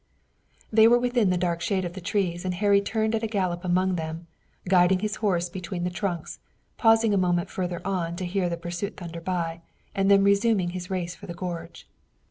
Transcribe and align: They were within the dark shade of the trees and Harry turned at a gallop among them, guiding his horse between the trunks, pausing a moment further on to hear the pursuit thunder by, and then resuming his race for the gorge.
They 0.73 0.87
were 0.87 0.97
within 0.97 1.29
the 1.29 1.37
dark 1.37 1.61
shade 1.61 1.85
of 1.85 1.93
the 1.93 2.01
trees 2.01 2.43
and 2.43 2.55
Harry 2.55 2.81
turned 2.81 3.13
at 3.13 3.21
a 3.21 3.27
gallop 3.27 3.63
among 3.63 3.97
them, 3.97 4.25
guiding 4.67 4.97
his 4.97 5.17
horse 5.17 5.47
between 5.47 5.83
the 5.83 5.91
trunks, 5.91 6.39
pausing 6.75 7.13
a 7.13 7.17
moment 7.21 7.51
further 7.51 7.85
on 7.85 8.15
to 8.15 8.25
hear 8.25 8.49
the 8.49 8.57
pursuit 8.57 8.97
thunder 8.97 9.21
by, 9.21 9.61
and 9.93 10.09
then 10.09 10.23
resuming 10.23 10.71
his 10.71 10.89
race 10.89 11.13
for 11.13 11.27
the 11.27 11.35
gorge. 11.35 11.87